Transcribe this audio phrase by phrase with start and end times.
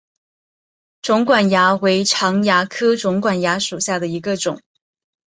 [1.03, 4.59] 肿管蚜为常蚜科肿管蚜属下的一个种。